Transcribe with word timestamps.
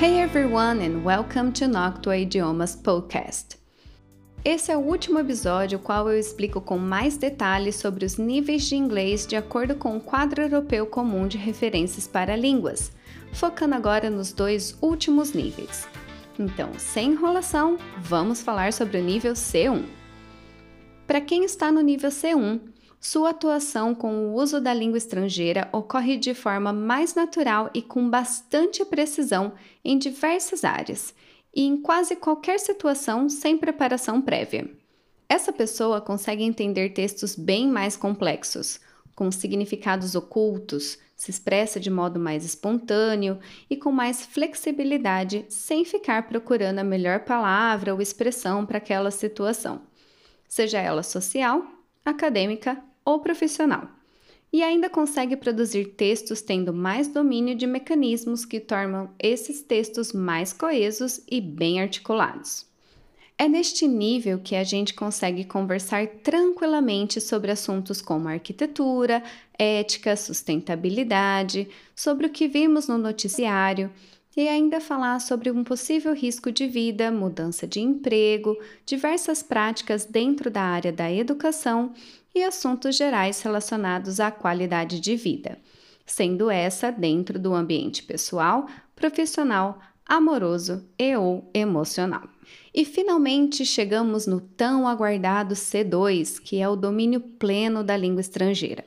Hey 0.00 0.20
everyone 0.20 0.80
and 0.80 1.02
welcome 1.04 1.50
to 1.54 1.66
Noctua 1.66 2.18
Idiomas 2.18 2.76
Podcast. 2.76 3.58
Esse 4.44 4.70
é 4.70 4.76
o 4.76 4.80
último 4.80 5.18
episódio, 5.18 5.80
qual 5.80 6.08
eu 6.08 6.16
explico 6.16 6.60
com 6.60 6.78
mais 6.78 7.16
detalhes 7.16 7.74
sobre 7.74 8.04
os 8.04 8.16
níveis 8.16 8.62
de 8.62 8.76
inglês 8.76 9.26
de 9.26 9.34
acordo 9.34 9.74
com 9.74 9.96
o 9.96 10.00
quadro 10.00 10.40
europeu 10.40 10.86
comum 10.86 11.26
de 11.26 11.36
referências 11.36 12.06
para 12.06 12.36
línguas, 12.36 12.92
focando 13.32 13.74
agora 13.74 14.08
nos 14.08 14.32
dois 14.32 14.78
últimos 14.80 15.32
níveis. 15.32 15.88
Então, 16.38 16.70
sem 16.78 17.10
enrolação, 17.10 17.76
vamos 17.98 18.40
falar 18.40 18.72
sobre 18.72 18.98
o 18.98 19.02
nível 19.02 19.32
C1. 19.32 19.84
Para 21.08 21.20
quem 21.20 21.42
está 21.42 21.72
no 21.72 21.80
nível 21.80 22.10
C1, 22.10 22.60
sua 23.00 23.30
atuação 23.30 23.94
com 23.94 24.26
o 24.26 24.34
uso 24.34 24.60
da 24.60 24.74
língua 24.74 24.98
estrangeira 24.98 25.68
ocorre 25.72 26.16
de 26.16 26.34
forma 26.34 26.72
mais 26.72 27.14
natural 27.14 27.70
e 27.72 27.80
com 27.80 28.10
bastante 28.10 28.84
precisão 28.84 29.52
em 29.84 29.96
diversas 29.96 30.64
áreas 30.64 31.14
e 31.54 31.62
em 31.62 31.80
quase 31.80 32.16
qualquer 32.16 32.58
situação 32.58 33.28
sem 33.28 33.56
preparação 33.56 34.20
prévia. 34.20 34.68
Essa 35.28 35.52
pessoa 35.52 36.00
consegue 36.00 36.42
entender 36.42 36.90
textos 36.90 37.36
bem 37.36 37.68
mais 37.68 37.96
complexos, 37.96 38.80
com 39.14 39.30
significados 39.30 40.14
ocultos, 40.14 40.98
se 41.14 41.30
expressa 41.30 41.80
de 41.80 41.90
modo 41.90 42.18
mais 42.18 42.44
espontâneo 42.44 43.38
e 43.68 43.76
com 43.76 43.90
mais 43.90 44.24
flexibilidade, 44.24 45.44
sem 45.48 45.84
ficar 45.84 46.28
procurando 46.28 46.78
a 46.78 46.84
melhor 46.84 47.20
palavra 47.20 47.92
ou 47.92 48.00
expressão 48.00 48.64
para 48.64 48.78
aquela 48.78 49.10
situação, 49.10 49.82
seja 50.48 50.78
ela 50.78 51.02
social, 51.02 51.66
acadêmica 52.04 52.80
ou 53.08 53.20
profissional. 53.20 53.88
E 54.52 54.62
ainda 54.62 54.90
consegue 54.90 55.34
produzir 55.34 55.94
textos 55.96 56.42
tendo 56.42 56.74
mais 56.74 57.08
domínio 57.08 57.54
de 57.54 57.66
mecanismos 57.66 58.44
que 58.44 58.60
tornam 58.60 59.10
esses 59.18 59.62
textos 59.62 60.12
mais 60.12 60.52
coesos 60.52 61.22
e 61.26 61.40
bem 61.40 61.80
articulados. 61.80 62.66
É 63.38 63.48
neste 63.48 63.88
nível 63.88 64.40
que 64.40 64.54
a 64.54 64.64
gente 64.64 64.92
consegue 64.92 65.44
conversar 65.44 66.06
tranquilamente 66.22 67.18
sobre 67.18 67.50
assuntos 67.50 68.02
como 68.02 68.28
arquitetura, 68.28 69.22
ética, 69.58 70.14
sustentabilidade, 70.14 71.66
sobre 71.96 72.26
o 72.26 72.30
que 72.30 72.46
vimos 72.46 72.88
no 72.88 72.98
noticiário 72.98 73.90
e 74.38 74.48
ainda 74.48 74.80
falar 74.80 75.18
sobre 75.20 75.50
um 75.50 75.64
possível 75.64 76.14
risco 76.14 76.52
de 76.52 76.68
vida, 76.68 77.10
mudança 77.10 77.66
de 77.66 77.80
emprego, 77.80 78.56
diversas 78.86 79.42
práticas 79.42 80.04
dentro 80.04 80.48
da 80.48 80.62
área 80.62 80.92
da 80.92 81.10
educação 81.10 81.92
e 82.32 82.44
assuntos 82.44 82.96
gerais 82.96 83.42
relacionados 83.42 84.20
à 84.20 84.30
qualidade 84.30 85.00
de 85.00 85.16
vida, 85.16 85.58
sendo 86.06 86.48
essa 86.48 86.92
dentro 86.92 87.36
do 87.36 87.52
ambiente 87.52 88.04
pessoal, 88.04 88.68
profissional, 88.94 89.80
amoroso 90.06 90.84
e 90.96 91.16
ou 91.16 91.50
emocional. 91.52 92.22
E 92.72 92.84
finalmente 92.84 93.66
chegamos 93.66 94.28
no 94.28 94.40
tão 94.40 94.86
aguardado 94.86 95.56
C2, 95.56 96.40
que 96.40 96.60
é 96.60 96.68
o 96.68 96.76
domínio 96.76 97.18
pleno 97.18 97.82
da 97.82 97.96
língua 97.96 98.20
estrangeira. 98.20 98.84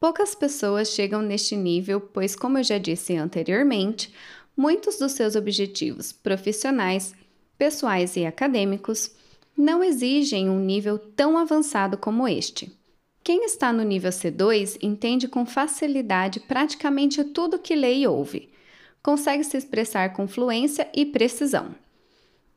Poucas 0.00 0.34
pessoas 0.34 0.88
chegam 0.88 1.22
neste 1.22 1.54
nível, 1.54 2.00
pois, 2.00 2.34
como 2.34 2.58
eu 2.58 2.64
já 2.64 2.76
disse 2.76 3.14
anteriormente, 3.14 4.12
muitos 4.56 4.98
dos 4.98 5.12
seus 5.12 5.36
objetivos 5.36 6.12
profissionais, 6.12 7.14
pessoais 7.56 8.16
e 8.16 8.26
acadêmicos 8.26 9.10
não 9.56 9.84
exigem 9.84 10.48
um 10.48 10.58
nível 10.58 10.98
tão 10.98 11.36
avançado 11.36 11.96
como 11.96 12.26
este. 12.26 12.72
Quem 13.24 13.44
está 13.44 13.72
no 13.72 13.84
nível 13.84 14.10
C2 14.10 14.78
entende 14.82 15.28
com 15.28 15.46
facilidade 15.46 16.40
praticamente 16.40 17.22
tudo 17.22 17.58
que 17.58 17.76
lê 17.76 17.98
e 17.98 18.06
ouve. 18.06 18.50
Consegue 19.02 19.44
se 19.44 19.56
expressar 19.56 20.12
com 20.12 20.26
fluência 20.26 20.88
e 20.94 21.06
precisão. 21.06 21.74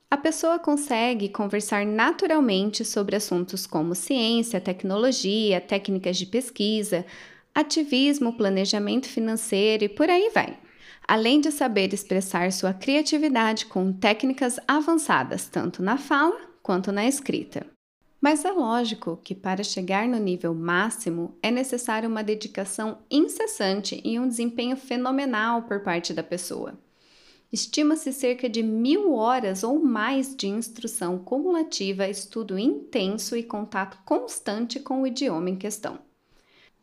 A 0.10 0.18
pessoa 0.18 0.58
consegue 0.58 1.30
conversar 1.30 1.86
naturalmente 1.86 2.86
sobre 2.86 3.16
assuntos 3.16 3.68
como 3.68 3.94
ciência, 3.94 4.62
tecnologia, 4.62 5.60
técnicas 5.60 6.18
de 6.18 6.26
pesquisa, 6.26 7.06
ativismo, 7.54 8.34
planejamento 8.34 9.08
financeiro 9.08 9.84
e 9.84 9.90
por 9.90 10.10
aí 10.10 10.32
vai. 10.34 10.58
Além 11.08 11.40
de 11.40 11.52
saber 11.52 11.94
expressar 11.94 12.52
sua 12.52 12.74
criatividade 12.74 13.68
com 13.68 13.94
técnicas 13.94 14.60
avançadas 14.68 15.48
tanto 15.48 15.84
na 15.84 15.98
fala 15.98 16.40
quanto 16.64 16.92
na 16.92 17.06
escrita. 17.06 17.66
Mas 18.20 18.44
é 18.44 18.52
lógico 18.52 19.20
que 19.24 19.36
para 19.36 19.64
chegar 19.64 20.08
no 20.08 20.18
nível 20.18 20.56
máximo 20.56 21.38
é 21.44 21.52
necessário 21.52 22.10
uma 22.10 22.24
dedicação 22.24 22.98
incessante 23.10 24.02
e 24.04 24.20
um 24.20 24.28
desempenho 24.28 24.76
fenomenal 24.76 25.62
por 25.62 25.82
parte 25.82 26.12
da 26.12 26.24
pessoa. 26.24 26.74
Estima-se 27.54 28.12
cerca 28.12 28.50
de 28.50 28.64
mil 28.64 29.14
horas 29.14 29.64
ou 29.64 29.80
mais 29.80 30.36
de 30.36 30.48
instrução 30.48 31.20
cumulativa, 31.20 32.08
estudo 32.08 32.58
intenso 32.58 33.38
e 33.38 33.44
contato 33.44 34.00
constante 34.04 34.80
com 34.80 35.04
o 35.04 35.08
idioma 35.08 35.52
em 35.52 35.56
questão. 35.56 36.00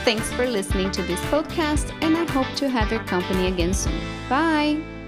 Thanks 0.04 0.34
for 0.34 0.48
listening 0.48 0.90
to 0.94 1.04
this 1.04 1.20
podcast 1.30 1.92
and 2.02 2.18
I 2.18 2.26
hope 2.32 2.52
to 2.56 2.66
have 2.66 2.92
your 2.92 3.06
company 3.06 3.46
again 3.46 3.72
soon. 3.72 3.94
Bye! 4.28 4.99